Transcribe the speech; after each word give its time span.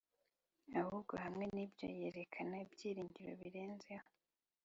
ahubwo 0.79 1.13
hamwe 1.23 1.45
n'ibyo 1.53 1.87
yerekana 1.97 2.55
ibyiringiro 2.65 3.31
birenzeho 3.41 4.07